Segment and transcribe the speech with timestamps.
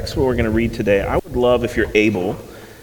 [0.00, 2.36] text what we're going to read today, I would love if you're able,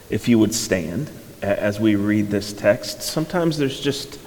[0.09, 1.11] if you would stand
[1.43, 3.03] as we read this text.
[3.03, 4.19] Sometimes there's just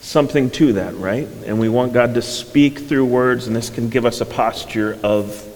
[0.00, 1.28] something to that, right?
[1.44, 4.98] And we want God to speak through words, and this can give us a posture
[5.02, 5.46] of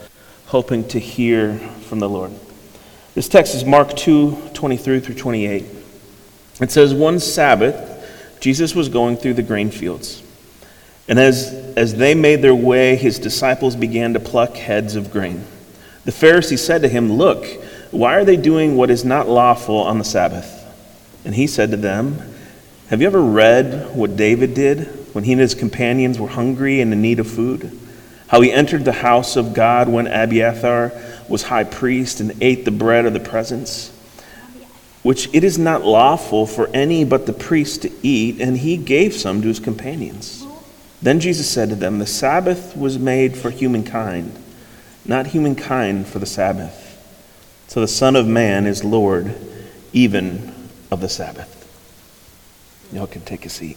[0.45, 1.57] hoping to hear
[1.89, 2.33] from the Lord.
[3.15, 5.65] This text is Mark 2 23 through 28.
[6.61, 10.23] It says, One Sabbath, Jesus was going through the grain fields.
[11.09, 15.47] And as, as they made their way, his disciples began to pluck heads of grain.
[16.05, 17.47] The Pharisee said to him, Look,
[17.91, 20.61] why are they doing what is not lawful on the Sabbath?
[21.25, 22.19] And he said to them,
[22.89, 26.93] Have you ever read what David did when he and his companions were hungry and
[26.93, 27.79] in need of food?
[28.29, 30.93] How he entered the house of God when Abiathar
[31.29, 33.91] was high priest and ate the bread of the presence,
[35.03, 39.15] which it is not lawful for any but the priest to eat, and he gave
[39.15, 40.45] some to his companions.
[41.01, 44.35] Then Jesus said to them, The Sabbath was made for humankind,
[45.05, 46.83] not humankind for the Sabbath.
[47.69, 49.35] So the Son of Man is Lord
[49.93, 50.53] even
[50.91, 51.51] of the Sabbath.
[52.93, 53.77] Y'all can take a seat.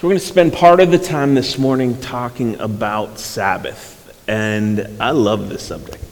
[0.00, 3.98] So we're going to spend part of the time this morning talking about Sabbath.
[4.26, 6.02] And I love this subject.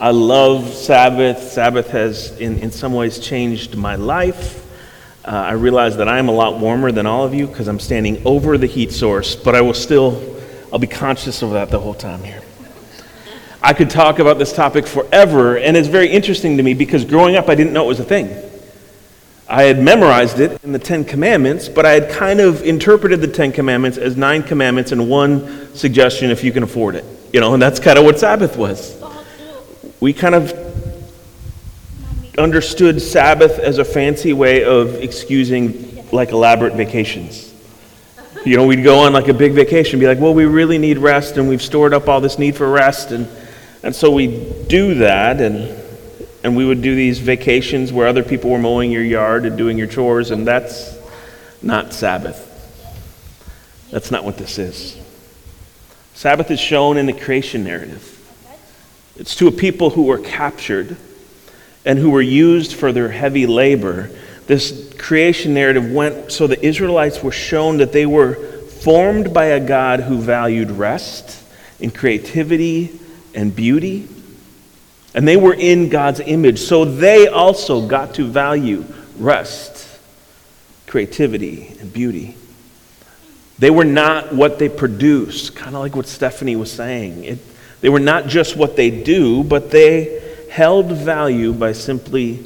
[0.00, 1.38] I love Sabbath.
[1.38, 4.60] Sabbath has, in, in some ways, changed my life.
[5.24, 7.78] Uh, I realize that I am a lot warmer than all of you because I'm
[7.78, 10.33] standing over the heat source, but I will still,
[10.74, 12.42] I'll be conscious of that the whole time here.
[13.62, 17.36] I could talk about this topic forever, and it's very interesting to me because growing
[17.36, 18.36] up I didn't know it was a thing.
[19.48, 23.28] I had memorized it in the Ten Commandments, but I had kind of interpreted the
[23.28, 27.04] Ten Commandments as nine commandments and one suggestion if you can afford it.
[27.32, 29.00] You know, and that's kind of what Sabbath was.
[30.00, 30.52] We kind of
[32.36, 37.53] understood Sabbath as a fancy way of excusing like elaborate vacations.
[38.44, 40.98] You know, we'd go on like a big vacation, be like, well, we really need
[40.98, 43.10] rest, and we've stored up all this need for rest.
[43.10, 43.26] And,
[43.82, 44.26] and so we
[44.68, 45.74] do that, and,
[46.42, 49.78] and we would do these vacations where other people were mowing your yard and doing
[49.78, 50.94] your chores, and that's
[51.62, 52.50] not Sabbath.
[53.90, 54.98] That's not what this is.
[56.12, 58.10] Sabbath is shown in the creation narrative.
[59.16, 60.98] It's to a people who were captured
[61.86, 64.10] and who were used for their heavy labor,
[64.46, 69.60] this creation narrative went so the Israelites were shown that they were formed by a
[69.60, 71.42] God who valued rest
[71.80, 72.98] and creativity
[73.34, 74.08] and beauty.
[75.14, 78.84] And they were in God's image, so they also got to value
[79.16, 80.00] rest,
[80.86, 82.36] creativity, and beauty.
[83.58, 87.24] They were not what they produce, kind of like what Stephanie was saying.
[87.24, 87.38] It,
[87.80, 92.44] they were not just what they do, but they held value by simply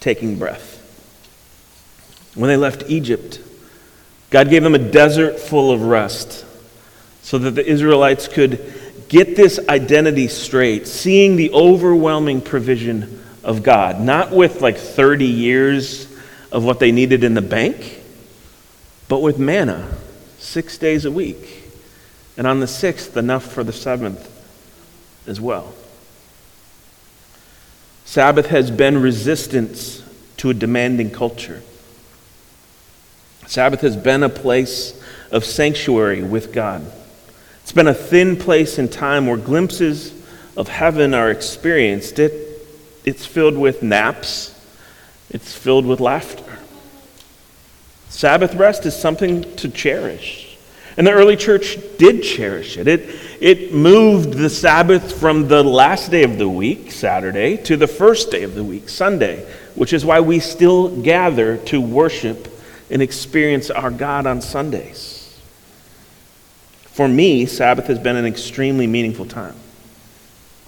[0.00, 0.77] taking breath.
[2.38, 3.40] When they left Egypt,
[4.30, 6.46] God gave them a desert full of rest
[7.20, 8.72] so that the Israelites could
[9.08, 16.04] get this identity straight, seeing the overwhelming provision of God, not with like 30 years
[16.52, 18.00] of what they needed in the bank,
[19.08, 19.90] but with manna
[20.38, 21.64] six days a week.
[22.36, 24.30] And on the sixth, enough for the seventh
[25.26, 25.74] as well.
[28.04, 30.04] Sabbath has been resistance
[30.36, 31.62] to a demanding culture.
[33.48, 34.92] Sabbath has been a place
[35.30, 36.84] of sanctuary with God.
[37.62, 40.12] It's been a thin place in time where glimpses
[40.54, 42.18] of heaven are experienced.
[42.18, 42.32] It,
[43.06, 44.54] it's filled with naps,
[45.30, 46.58] it's filled with laughter.
[48.10, 50.58] Sabbath rest is something to cherish.
[50.98, 52.86] And the early church did cherish it.
[52.86, 53.08] It,
[53.40, 58.30] it moved the Sabbath from the last day of the week, Saturday, to the first
[58.30, 62.57] day of the week, Sunday, which is why we still gather to worship
[62.90, 65.38] and experience our God on Sundays.
[66.84, 69.54] For me, Sabbath has been an extremely meaningful time.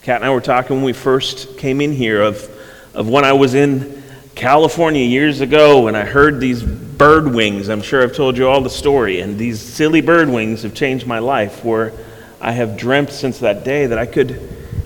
[0.03, 2.49] Kat and I were talking when we first came in here of,
[2.95, 4.03] of when I was in
[4.35, 7.69] California years ago and I heard these bird wings.
[7.69, 9.21] I'm sure I've told you all the story.
[9.21, 11.93] And these silly bird wings have changed my life, where
[12.41, 14.41] I have dreamt since that day that I could,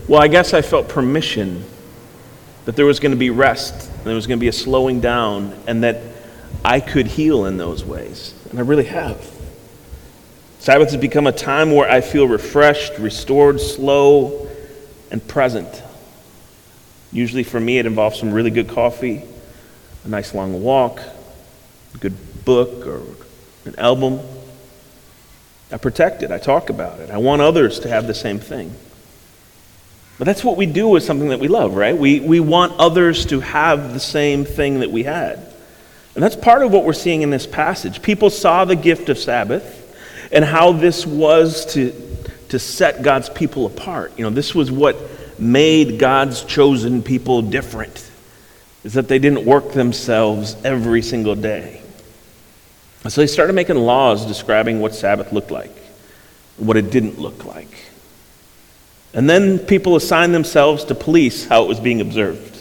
[0.08, 1.64] well, I guess I felt permission
[2.64, 5.00] that there was going to be rest, and there was going to be a slowing
[5.00, 6.00] down, and that
[6.64, 8.34] I could heal in those ways.
[8.50, 9.30] And I really have.
[10.58, 14.48] Sabbath has become a time where I feel refreshed, restored, slow,
[15.10, 15.82] and present.
[17.12, 19.22] Usually for me, it involves some really good coffee,
[20.04, 21.00] a nice long walk,
[21.94, 23.02] a good book or
[23.66, 24.20] an album.
[25.70, 27.10] I protect it, I talk about it.
[27.10, 28.74] I want others to have the same thing.
[30.18, 31.96] But that's what we do with something that we love, right?
[31.96, 35.53] We, we want others to have the same thing that we had.
[36.14, 38.00] And that's part of what we're seeing in this passage.
[38.02, 39.80] People saw the gift of Sabbath
[40.32, 41.92] and how this was to,
[42.50, 44.12] to set God's people apart.
[44.16, 44.96] You know, this was what
[45.40, 48.10] made God's chosen people different,
[48.84, 51.82] is that they didn't work themselves every single day.
[53.08, 55.76] So they started making laws describing what Sabbath looked like,
[56.56, 57.68] what it didn't look like.
[59.12, 62.56] And then people assigned themselves to police how it was being observed.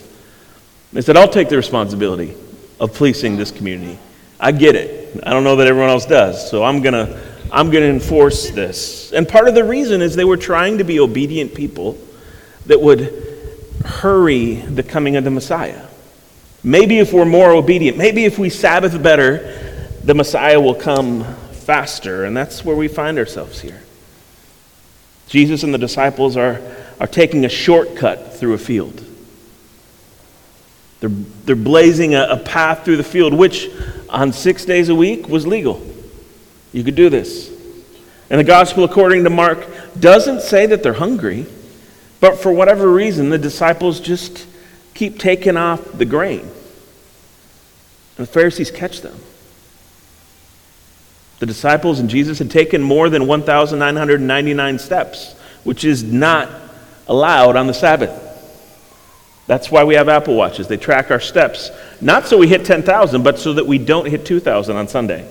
[0.91, 2.35] They said, I'll take the responsibility
[2.83, 3.97] of policing this community.
[4.41, 5.24] I get it.
[5.24, 7.19] I don't know that everyone else does, so I'm going to
[7.50, 9.13] I'm going to enforce this.
[9.13, 11.97] And part of the reason is they were trying to be obedient people
[12.65, 13.24] that would
[13.85, 15.85] hurry the coming of the Messiah.
[16.63, 22.25] Maybe if we're more obedient, maybe if we Sabbath better, the Messiah will come faster.
[22.25, 23.81] And that's where we find ourselves here.
[25.27, 26.59] Jesus and the disciples are,
[27.00, 29.06] are taking a shortcut through a field.
[31.03, 31.09] They're,
[31.44, 33.69] they're blazing a, a path through the field, which
[34.07, 35.85] on six days a week was legal.
[36.71, 37.51] You could do this.
[38.29, 39.67] And the gospel, according to Mark,
[40.00, 41.45] doesn't say that they're hungry,
[42.21, 44.47] but for whatever reason, the disciples just
[44.94, 46.39] keep taking off the grain.
[46.39, 49.19] And the Pharisees catch them.
[51.39, 55.33] The disciples and Jesus had taken more than 1,999 steps,
[55.65, 56.50] which is not
[57.09, 58.22] allowed on the Sabbath.
[59.45, 60.67] That's why we have Apple Watches.
[60.67, 61.69] They track our steps,
[61.99, 65.29] not so we hit 10,000, but so that we don't hit 2,000 on Sunday.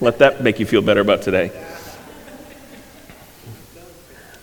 [0.00, 1.50] Let that make you feel better about today.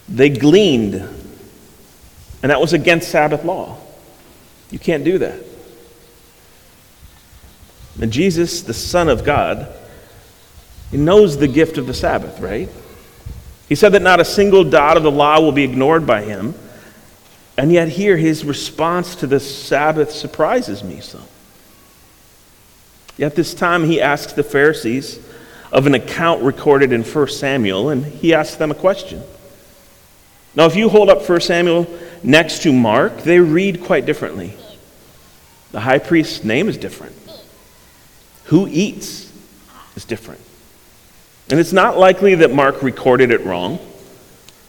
[0.10, 3.78] They gleaned, and that was against Sabbath law.
[4.72, 5.44] You can't do that.
[8.02, 9.68] And Jesus, the Son of God,
[10.90, 12.70] he knows the gift of the Sabbath, right?
[13.70, 16.56] He said that not a single dot of the law will be ignored by him.
[17.58, 21.24] And yet, here, his response to the Sabbath surprises me some.
[23.18, 25.20] Yet, this time, he asks the Pharisees
[25.72, 29.22] of an account recorded in 1 Samuel, and he asks them a question.
[30.56, 31.88] Now, if you hold up 1 Samuel
[32.24, 34.54] next to Mark, they read quite differently.
[35.72, 37.16] The high priest's name is different.
[38.46, 39.32] Who eats
[39.96, 40.42] is different.
[41.50, 43.80] And it's not likely that Mark recorded it wrong.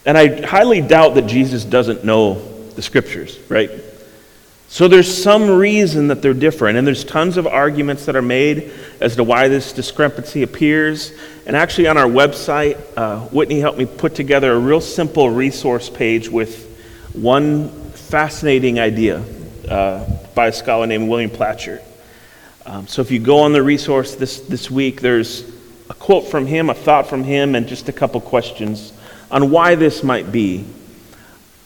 [0.05, 2.35] And I highly doubt that Jesus doesn't know
[2.75, 3.69] the scriptures, right?
[4.73, 8.71] So there's some reason that they're different, and there's tons of arguments that are made
[8.99, 11.11] as to why this discrepancy appears.
[11.45, 15.91] And actually, on our website, uh, Whitney helped me put together a real simple resource
[15.91, 16.69] page with
[17.13, 19.23] one fascinating idea
[19.69, 21.79] uh, by a scholar named William Placher.
[22.65, 25.43] Um, so if you go on the resource this, this week, there's
[25.89, 28.93] a quote from him, a thought from him, and just a couple questions
[29.29, 30.65] on why this might be.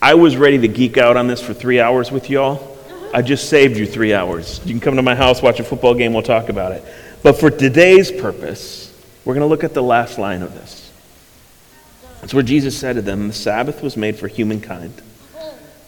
[0.07, 2.77] I was ready to geek out on this for three hours with y'all.
[3.13, 4.62] I just saved you three hours.
[4.63, 6.81] You can come to my house, watch a football game, we'll talk about it.
[7.24, 10.94] But for today's purpose, we're going to look at the last line of this.
[12.24, 14.94] It's where Jesus said to them, The Sabbath was made for humankind,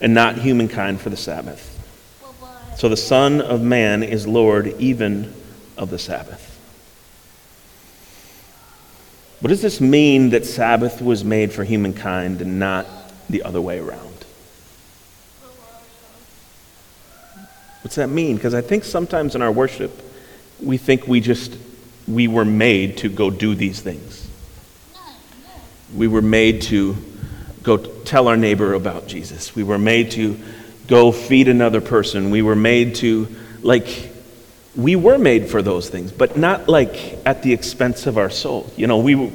[0.01, 1.65] and not humankind for the Sabbath.
[2.77, 5.33] So the Son of Man is Lord even
[5.77, 6.59] of the Sabbath.
[9.39, 12.85] What does this mean that Sabbath was made for humankind and not
[13.29, 14.08] the other way around?
[17.81, 18.35] What's that mean?
[18.35, 19.91] Because I think sometimes in our worship,
[20.61, 21.55] we think we just,
[22.07, 24.27] we were made to go do these things.
[25.95, 26.97] We were made to
[27.63, 29.55] go tell our neighbor about Jesus.
[29.55, 30.37] We were made to
[30.87, 32.31] go feed another person.
[32.31, 33.27] We were made to,
[33.61, 34.11] like,
[34.75, 38.71] we were made for those things, but not like at the expense of our soul.
[38.75, 39.31] You know, we,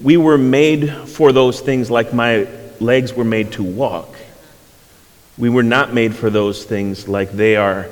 [0.00, 2.48] we were made for those things like my
[2.80, 4.14] legs were made to walk.
[5.38, 7.88] We were not made for those things like they are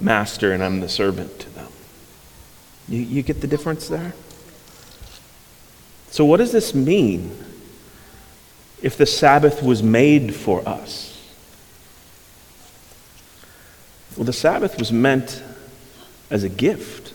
[0.00, 1.72] master and I'm the servant to them.
[2.88, 4.14] You, you get the difference there?
[6.10, 7.36] So, what does this mean
[8.82, 11.10] if the Sabbath was made for us?
[14.16, 15.42] Well, the Sabbath was meant
[16.30, 17.12] as a gift.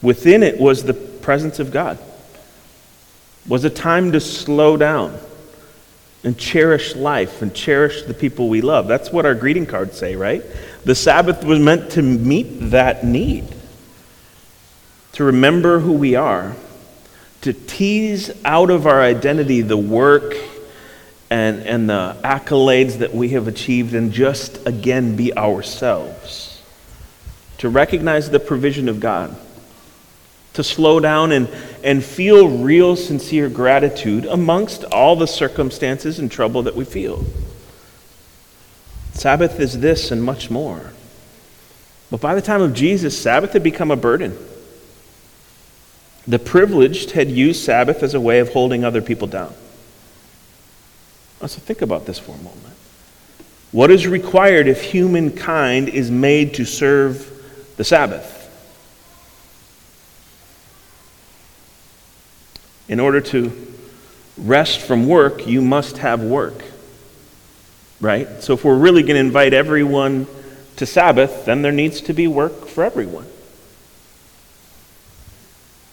[0.00, 1.98] Within it was the presence of God.
[3.48, 5.18] Was a time to slow down
[6.24, 8.88] and cherish life and cherish the people we love.
[8.88, 10.42] That's what our greeting cards say, right?
[10.84, 13.54] The Sabbath was meant to meet that need,
[15.12, 16.56] to remember who we are,
[17.42, 20.34] to tease out of our identity the work
[21.30, 26.60] and, and the accolades that we have achieved and just again be ourselves,
[27.58, 29.36] to recognize the provision of God
[30.54, 31.48] to slow down and,
[31.84, 37.24] and feel real, sincere gratitude amongst all the circumstances and trouble that we feel.
[39.12, 40.92] Sabbath is this and much more.
[42.10, 44.36] But by the time of Jesus, Sabbath had become a burden.
[46.26, 49.54] The privileged had used Sabbath as a way of holding other people down.
[51.40, 52.74] So think about this for a moment.
[53.70, 57.30] What is required if humankind is made to serve
[57.76, 58.37] the Sabbath?
[62.88, 63.52] In order to
[64.36, 66.64] rest from work, you must have work.
[68.00, 68.42] Right?
[68.42, 70.26] So if we're really going to invite everyone
[70.76, 73.26] to Sabbath, then there needs to be work for everyone.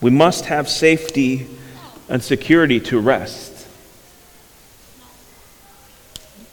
[0.01, 1.47] We must have safety
[2.07, 3.67] and security to rest.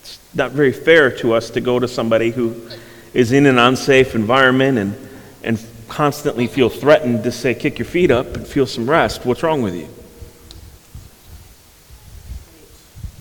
[0.00, 2.68] It's not very fair to us to go to somebody who
[3.12, 5.08] is in an unsafe environment and,
[5.44, 9.26] and constantly feel threatened to say, kick your feet up and feel some rest.
[9.26, 9.88] What's wrong with you?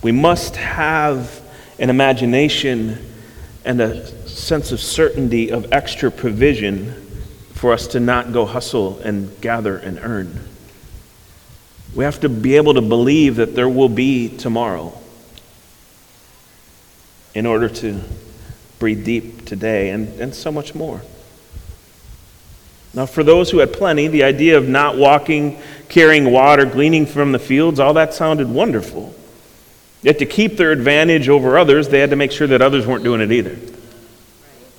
[0.01, 1.41] We must have
[1.77, 2.97] an imagination
[3.63, 6.93] and a sense of certainty of extra provision
[7.53, 10.39] for us to not go hustle and gather and earn.
[11.93, 14.97] We have to be able to believe that there will be tomorrow
[17.35, 18.01] in order to
[18.79, 21.01] breathe deep today and, and so much more.
[22.93, 27.31] Now, for those who had plenty, the idea of not walking, carrying water, gleaning from
[27.31, 29.15] the fields, all that sounded wonderful.
[30.01, 33.03] Yet to keep their advantage over others, they had to make sure that others weren't
[33.03, 33.57] doing it either.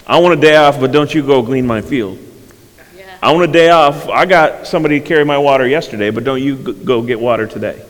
[0.07, 2.19] I want a day off, but don't you go glean my field.
[2.97, 3.17] Yeah.
[3.23, 4.09] I want a day off.
[4.09, 7.81] I got somebody to carry my water yesterday, but don't you go get water today.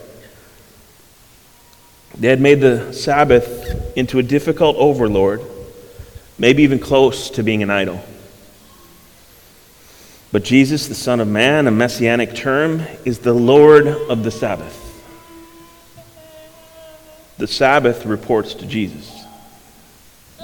[2.15, 5.41] They had made the Sabbath into a difficult overlord,
[6.37, 8.03] maybe even close to being an idol.
[10.31, 14.82] But Jesus, the Son of Man, a messianic term, is the Lord of the Sabbath.
[17.43, 19.21] The Sabbath reports to Jesus,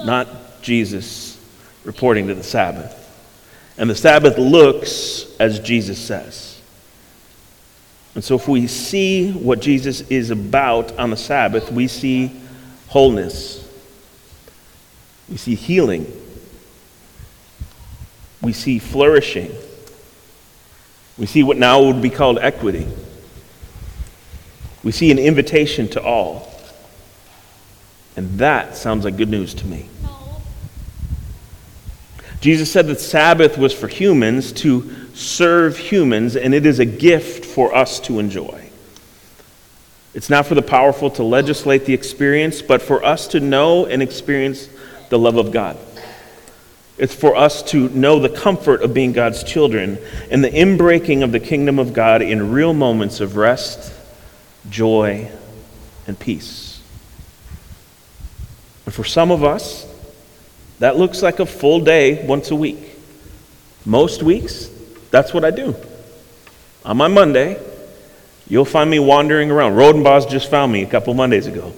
[0.03, 1.39] not Jesus
[1.86, 2.94] reporting to the Sabbath.
[3.77, 6.60] And the Sabbath looks as Jesus says.
[8.15, 12.38] And so, if we see what Jesus is about on the Sabbath, we see
[12.89, 13.65] wholeness,
[15.29, 16.06] we see healing,
[18.41, 19.53] we see flourishing,
[21.18, 22.86] we see what now would be called equity,
[24.84, 26.59] we see an invitation to all.
[28.20, 29.88] And that sounds like good news to me.
[32.42, 37.46] Jesus said that Sabbath was for humans to serve humans, and it is a gift
[37.46, 38.70] for us to enjoy.
[40.14, 44.04] It's not for the powerful to legislate the experience, but for us to know and
[44.04, 44.68] experience
[45.08, 45.78] the love of God.
[46.98, 49.98] It's for us to know the comfort of being God's children
[50.30, 53.94] and the inbreaking of the kingdom of God in real moments of rest,
[54.70, 55.32] joy,
[56.06, 56.69] and peace.
[58.89, 59.86] And for some of us,
[60.79, 62.98] that looks like a full day once a week.
[63.86, 64.67] Most weeks,
[65.12, 65.75] that's what I do.
[66.84, 67.63] On my Monday,
[68.48, 69.74] you'll find me wandering around.
[69.74, 71.72] Rodenbos just found me a couple Mondays ago,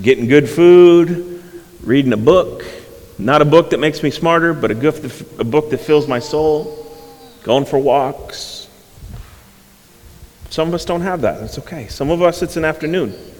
[0.00, 1.42] getting good food,
[1.82, 2.64] reading a book.
[3.18, 6.96] Not a book that makes me smarter, but a, a book that fills my soul,
[7.42, 8.68] going for walks.
[10.50, 11.40] Some of us don't have that.
[11.40, 11.88] That's okay.
[11.88, 13.31] Some of us, it's an afternoon.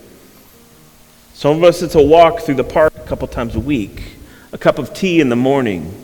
[1.34, 4.02] Some of us, it's a walk through the park a couple times a week,
[4.52, 5.94] a cup of tea in the morning,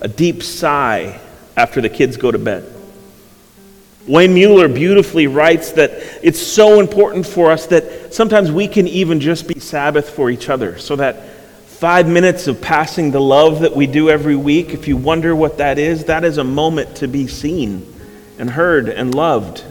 [0.00, 1.20] a deep sigh
[1.56, 2.74] after the kids go to bed.
[4.06, 5.90] Wayne Muller beautifully writes that
[6.22, 10.48] it's so important for us that sometimes we can even just be Sabbath for each
[10.48, 10.78] other.
[10.78, 11.28] So that
[11.66, 15.58] five minutes of passing the love that we do every week, if you wonder what
[15.58, 17.86] that is, that is a moment to be seen
[18.38, 19.62] and heard and loved.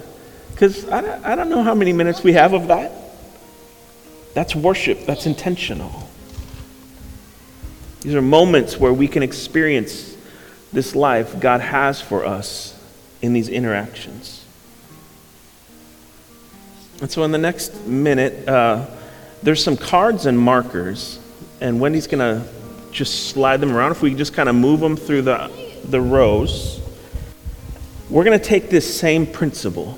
[0.52, 2.92] Because I, I don't know how many minutes we have of that.
[4.38, 6.08] That's worship, that's intentional.
[8.02, 10.16] These are moments where we can experience
[10.72, 12.80] this life God has for us
[13.24, 14.46] in these interactions.
[17.02, 18.86] And so, in the next minute, uh,
[19.42, 21.18] there's some cards and markers,
[21.60, 22.48] and Wendy's going to
[22.92, 23.90] just slide them around.
[23.90, 25.52] If we just kind of move them through the,
[25.86, 26.80] the rows,
[28.08, 29.98] we're going to take this same principle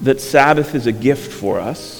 [0.00, 1.97] that Sabbath is a gift for us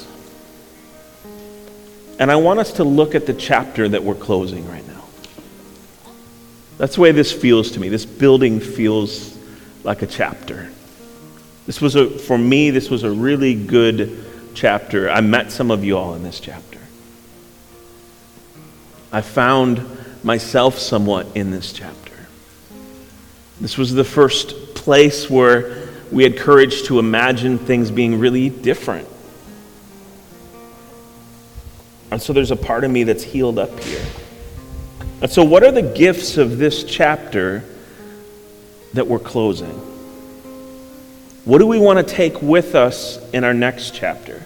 [2.19, 5.05] and I want us to look at the chapter that we're closing right now.
[6.77, 7.89] That's the way this feels to me.
[7.89, 9.37] This building feels
[9.85, 10.71] like a chapter.
[11.67, 15.09] This was a, for me, this was a really good chapter.
[15.11, 16.79] I met some of you all in this chapter.
[19.13, 19.85] I found
[20.25, 22.15] myself somewhat in this chapter.
[23.61, 29.09] This was the first place where we had courage to imagine things being really different
[32.11, 34.05] and so there's a part of me that's healed up here.
[35.21, 37.65] And so, what are the gifts of this chapter
[38.95, 39.75] that we're closing?
[41.45, 44.43] What do we want to take with us in our next chapter?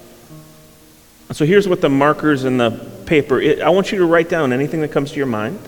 [1.29, 2.71] And So here's what the markers in the
[3.07, 5.59] paper, I want you to write down anything that comes to your mind.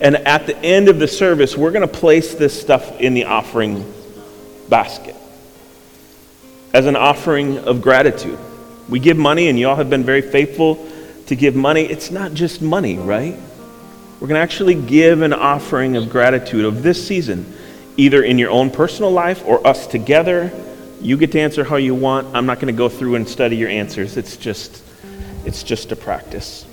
[0.00, 3.24] And at the end of the service, we're going to place this stuff in the
[3.24, 3.92] offering
[4.68, 5.16] basket
[6.72, 8.38] as an offering of gratitude.
[8.88, 10.89] We give money, and y'all have been very faithful
[11.30, 11.82] to give money.
[11.82, 13.38] It's not just money, right?
[14.18, 17.54] We're going to actually give an offering of gratitude of this season,
[17.96, 20.50] either in your own personal life or us together.
[21.00, 22.34] You get to answer how you want.
[22.34, 24.16] I'm not going to go through and study your answers.
[24.16, 24.82] It's just
[25.44, 26.66] it's just a practice.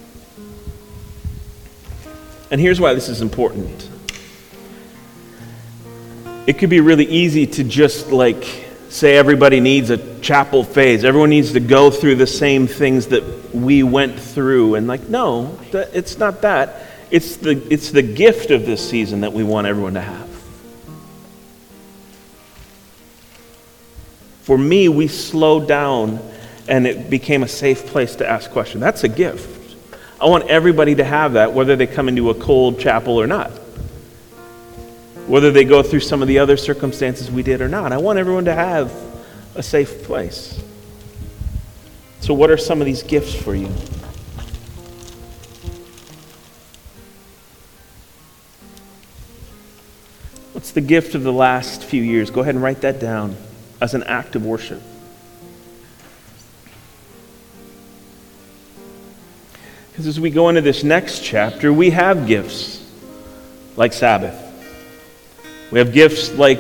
[2.49, 3.91] And here's why this is important.
[6.47, 8.43] It could be really easy to just like
[8.89, 11.05] say everybody needs a chapel phase.
[11.05, 14.75] Everyone needs to go through the same things that we went through.
[14.75, 16.83] And like, no, it's not that.
[17.09, 20.27] It's the, it's the gift of this season that we want everyone to have.
[24.41, 26.19] For me, we slowed down
[26.67, 28.81] and it became a safe place to ask questions.
[28.81, 29.75] That's a gift.
[30.19, 33.49] I want everybody to have that, whether they come into a cold chapel or not.
[35.27, 37.91] Whether they go through some of the other circumstances we did or not.
[37.91, 38.91] I want everyone to have
[39.55, 40.61] a safe place.
[42.27, 43.69] So, what are some of these gifts for you?
[50.51, 52.29] What's the gift of the last few years?
[52.29, 53.38] Go ahead and write that down
[53.79, 54.81] as an act of worship.
[59.91, 62.86] Because as we go into this next chapter, we have gifts
[63.77, 64.36] like Sabbath.
[65.72, 66.60] We have gifts like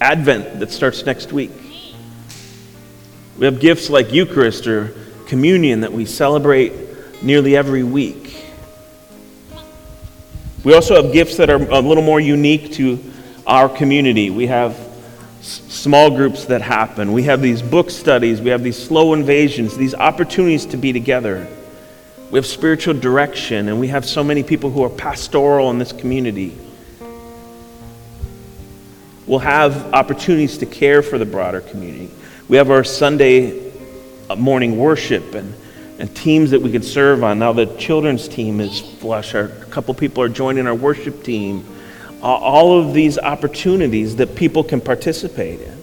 [0.00, 1.59] Advent that starts next week.
[3.40, 4.92] We have gifts like Eucharist or
[5.26, 6.74] communion that we celebrate
[7.22, 8.36] nearly every week.
[10.62, 13.02] We also have gifts that are a little more unique to
[13.46, 14.28] our community.
[14.28, 14.78] We have
[15.40, 17.12] small groups that happen.
[17.14, 18.42] We have these book studies.
[18.42, 21.48] We have these slow invasions, these opportunities to be together.
[22.30, 25.92] We have spiritual direction, and we have so many people who are pastoral in this
[25.92, 26.58] community.
[29.26, 32.10] We'll have opportunities to care for the broader community.
[32.50, 33.70] We have our Sunday
[34.36, 35.54] morning worship and,
[36.00, 37.38] and teams that we can serve on.
[37.38, 39.36] Now, the children's team is flush.
[39.36, 41.64] Our, a couple people are joining our worship team.
[42.20, 45.80] all of these opportunities that people can participate in.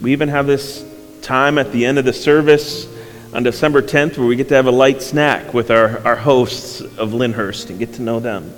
[0.00, 0.82] We even have this
[1.20, 2.88] time at the end of the service
[3.34, 6.80] on December 10th where we get to have a light snack with our, our hosts
[6.80, 8.50] of Lyndhurst and get to know them.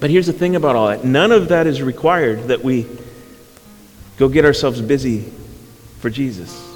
[0.00, 2.86] But here's the thing about all that none of that is required that we
[4.16, 5.30] go get ourselves busy
[6.00, 6.72] for Jesus.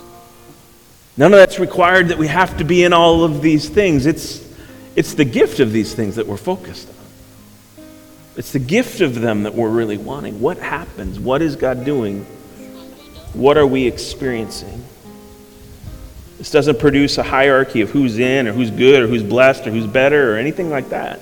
[1.16, 4.06] None of that's required that we have to be in all of these things.
[4.06, 4.46] It's,
[4.94, 6.94] it's the gift of these things that we're focused on.
[8.36, 10.40] It's the gift of them that we're really wanting.
[10.40, 11.18] What happens?
[11.18, 12.24] What is God doing?
[13.32, 14.84] What are we experiencing?
[16.38, 19.72] This doesn't produce a hierarchy of who's in or who's good or who's blessed or
[19.72, 21.20] who's better or anything like that.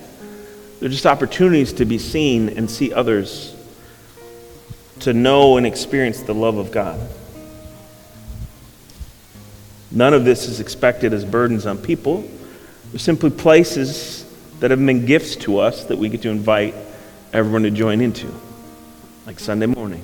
[0.79, 3.55] They're just opportunities to be seen and see others,
[5.01, 6.99] to know and experience the love of God.
[9.91, 12.29] None of this is expected as burdens on people.
[12.91, 14.25] They're simply places
[14.59, 16.75] that have been gifts to us that we get to invite
[17.33, 18.33] everyone to join into,
[19.25, 20.03] like Sunday morning,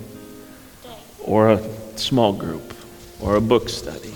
[1.24, 2.74] or a small group,
[3.20, 4.14] or a book study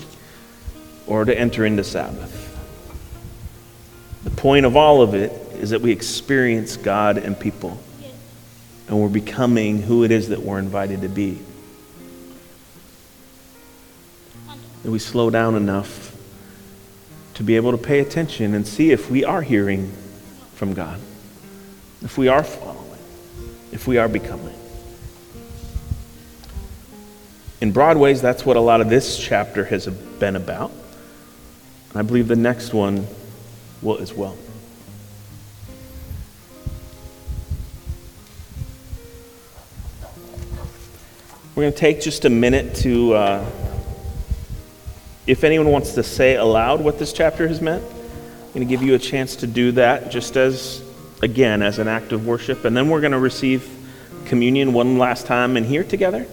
[1.07, 2.43] or to enter into Sabbath.
[4.23, 7.79] The point of all of it is that we experience God and people,
[8.87, 11.39] and we're becoming who it is that we're invited to be.
[14.83, 16.15] That we slow down enough
[17.33, 19.91] to be able to pay attention and see if we are hearing
[20.55, 20.99] from God,
[22.01, 22.99] if we are following,
[23.71, 24.55] if we are becoming.
[27.59, 30.71] In broad ways, that's what a lot of this chapter has been about.
[31.93, 33.07] I believe the next one
[33.81, 34.37] will as well.
[41.57, 43.45] We're going to take just a minute to, uh,
[45.25, 48.83] if anyone wants to say aloud what this chapter has meant, I'm going to give
[48.83, 50.83] you a chance to do that just as,
[51.23, 52.63] again, as an act of worship.
[52.63, 53.67] And then we're going to receive
[54.25, 56.27] communion one last time in here together.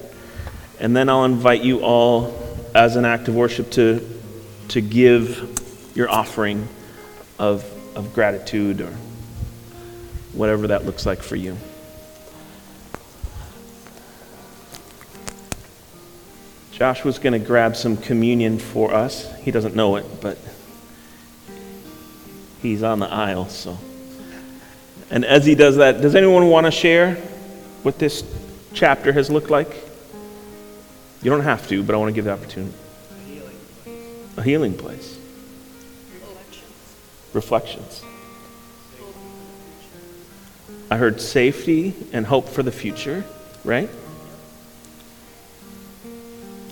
[0.79, 2.39] And then I'll invite you all,
[2.75, 4.07] as an act of worship, to
[4.69, 6.69] to give your offering
[7.39, 7.65] of,
[7.97, 8.93] of gratitude or
[10.35, 11.57] whatever that looks like for you.
[16.75, 19.33] Joshua's going to grab some communion for us.
[19.43, 20.37] He doesn't know it, but
[22.61, 23.79] he's on the aisle, so.
[25.09, 27.15] And as he does that, does anyone want to share
[27.85, 28.25] what this
[28.73, 29.73] chapter has looked like?
[31.23, 32.75] You don't have to, but I want to give the opportunity.
[34.37, 35.17] A healing place.
[36.13, 36.65] Reflections.
[37.33, 38.05] Reflections.
[40.91, 43.25] I heard safety and hope for the future,
[43.63, 43.89] right?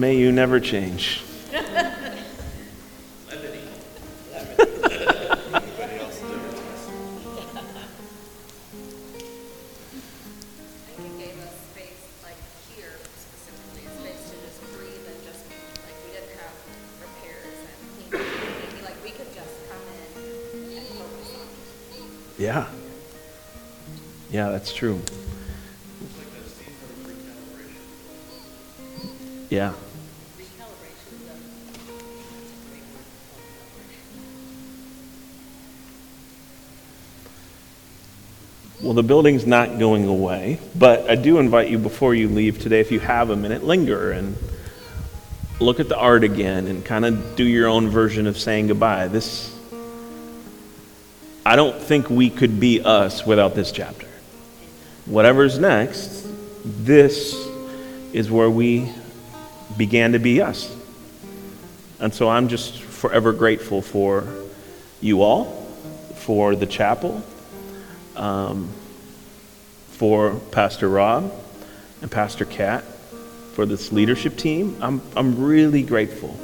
[0.00, 1.22] in you never change.
[22.40, 22.66] Yeah.
[24.30, 24.98] Yeah, that's true.
[29.50, 29.74] Yeah.
[38.82, 42.80] Well, the building's not going away, but I do invite you before you leave today,
[42.80, 44.34] if you have a minute, linger and
[45.60, 49.08] look at the art again and kind of do your own version of saying goodbye.
[49.08, 49.54] This,
[51.44, 54.08] I don't think we could be us without this chapter.
[55.04, 56.26] Whatever's next,
[56.64, 57.34] this
[58.14, 58.90] is where we
[59.76, 60.74] began to be us.
[61.98, 64.26] And so I'm just forever grateful for
[65.02, 65.44] you all,
[66.14, 67.22] for the chapel,
[68.20, 68.68] um,
[69.88, 71.32] for Pastor Rob
[72.02, 72.84] and Pastor Kat,
[73.54, 74.76] for this leadership team.
[74.80, 76.38] I'm, I'm really grateful.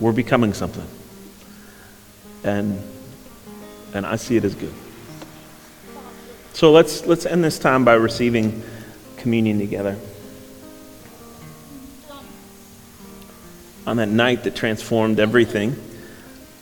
[0.00, 0.86] We're becoming something.
[2.44, 2.82] And,
[3.94, 4.74] and I see it as good.
[6.52, 8.62] So let's, let's end this time by receiving
[9.16, 9.98] communion together.
[13.86, 15.76] On that night that transformed everything,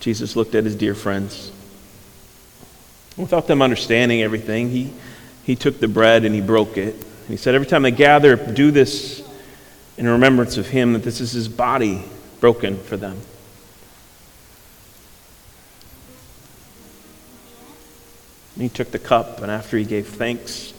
[0.02, 1.52] Jesus looked at his dear friends.
[3.16, 4.92] Without them understanding everything, he,
[5.44, 6.94] he took the bread and he broke it.
[6.94, 9.22] And he said, Every time they gather, do this
[9.96, 12.02] in remembrance of him, that this is his body
[12.40, 13.16] broken for them.
[18.54, 20.74] And he took the cup, and after he gave thanks,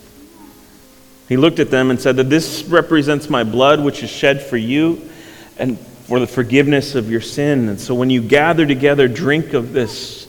[1.30, 4.58] he looked at them and said that this represents my blood, which is shed for
[4.58, 5.10] you
[5.58, 7.70] and for the forgiveness of your sin.
[7.70, 10.28] And so when you gather together, drink of this,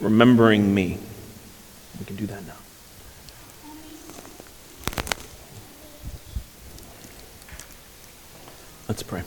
[0.00, 0.98] remembering me.
[1.98, 2.52] We can do that now.
[8.88, 9.22] Let's pray.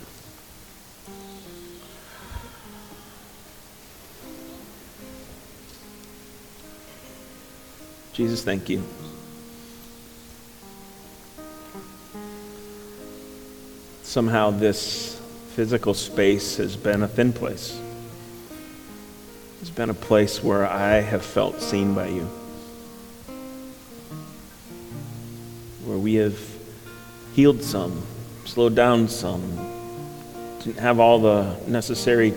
[8.13, 8.83] Jesus, thank you.
[14.03, 15.18] Somehow, this
[15.59, 17.77] physical space has been a thin place.
[19.59, 22.23] It's been a place where I have felt seen by you,
[25.83, 26.39] where we have
[27.35, 28.03] healed some,
[28.45, 29.41] slowed down some,
[30.63, 32.33] didn't have all the necessary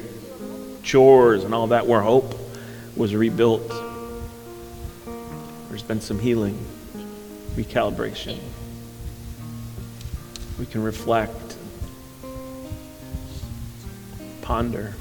[0.83, 2.35] chores and all that, where hope
[2.97, 3.73] was rebuilt.
[5.69, 6.59] There's been some healing,
[7.55, 8.41] recalibration.
[10.59, 11.52] We can reflect,
[14.43, 14.95] ponder.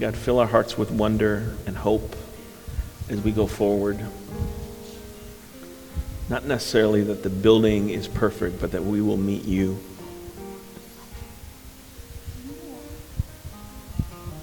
[0.00, 2.14] God, fill our hearts with wonder and hope
[3.08, 3.98] as we go forward.
[6.28, 9.78] Not necessarily that the building is perfect, but that we will meet you.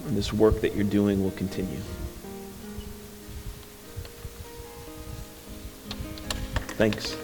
[0.07, 1.79] And this work that you're doing will continue.
[6.77, 7.15] Thanks.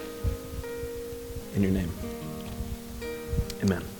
[1.56, 2.09] In your name.
[3.62, 3.99] Amen.